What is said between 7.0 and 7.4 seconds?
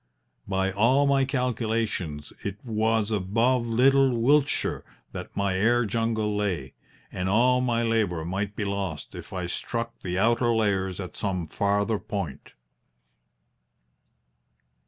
and